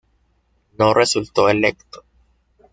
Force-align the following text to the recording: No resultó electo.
No 0.79 0.95
resultó 0.95 1.47
electo. 1.47 2.03